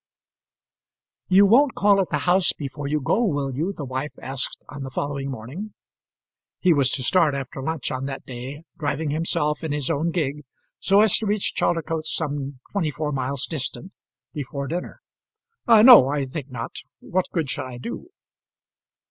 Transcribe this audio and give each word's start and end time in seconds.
"You 1.27 1.45
won't 1.45 1.75
call 1.75 1.99
at 2.01 2.09
the 2.09 2.17
house 2.25 2.53
before 2.53 2.87
you 2.87 2.99
go, 2.99 3.23
will 3.23 3.53
you?" 3.53 3.71
the 3.71 3.85
wife 3.85 4.13
asked 4.19 4.57
on 4.67 4.81
the 4.81 4.89
following 4.89 5.29
morning. 5.29 5.75
He 6.59 6.73
was 6.73 6.89
to 6.93 7.03
start 7.03 7.35
after 7.35 7.61
lunch 7.61 7.91
on 7.91 8.05
that 8.07 8.25
day, 8.25 8.63
driving 8.79 9.11
himself 9.11 9.63
in 9.63 9.71
his 9.73 9.91
own 9.91 10.09
gig, 10.09 10.43
so 10.79 11.01
as 11.01 11.15
to 11.19 11.27
reach 11.27 11.53
Chaldicotes, 11.53 12.15
some 12.15 12.59
twenty 12.71 12.89
four 12.89 13.11
miles 13.11 13.45
distant, 13.45 13.91
before 14.33 14.65
dinner. 14.65 15.01
"No, 15.67 16.07
I 16.07 16.25
think 16.25 16.49
not. 16.49 16.77
What 16.99 17.29
good 17.31 17.47
should 17.51 17.65
I 17.65 17.77
do?" 17.77 18.07